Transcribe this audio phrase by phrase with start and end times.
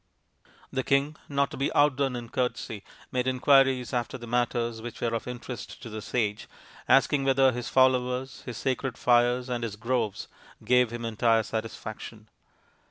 [0.73, 5.13] The king, not to be outdone in courtesy, made inquiries after the matters which were
[5.13, 6.49] of interest to the sage,
[6.89, 10.27] asking whether his followers, his sacred fires, and his groves
[10.65, 12.29] gave him entire satisfaction.